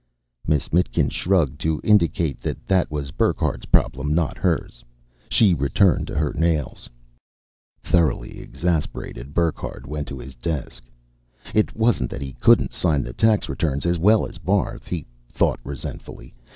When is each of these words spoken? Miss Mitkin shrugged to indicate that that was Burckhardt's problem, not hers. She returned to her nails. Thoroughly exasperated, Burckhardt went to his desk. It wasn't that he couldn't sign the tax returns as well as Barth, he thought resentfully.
Miss 0.47 0.73
Mitkin 0.73 1.09
shrugged 1.11 1.59
to 1.61 1.79
indicate 1.83 2.41
that 2.41 2.65
that 2.65 2.89
was 2.89 3.11
Burckhardt's 3.11 3.67
problem, 3.67 4.15
not 4.15 4.35
hers. 4.35 4.83
She 5.29 5.53
returned 5.53 6.07
to 6.07 6.15
her 6.17 6.33
nails. 6.33 6.89
Thoroughly 7.83 8.39
exasperated, 8.39 9.35
Burckhardt 9.35 9.85
went 9.85 10.07
to 10.07 10.17
his 10.17 10.33
desk. 10.33 10.83
It 11.53 11.75
wasn't 11.75 12.09
that 12.09 12.21
he 12.23 12.33
couldn't 12.33 12.73
sign 12.73 13.03
the 13.03 13.13
tax 13.13 13.47
returns 13.47 13.85
as 13.85 13.99
well 13.99 14.25
as 14.25 14.39
Barth, 14.39 14.87
he 14.87 15.05
thought 15.29 15.59
resentfully. 15.63 16.33